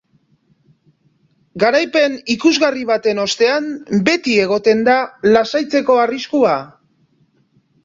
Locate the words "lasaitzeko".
5.37-6.01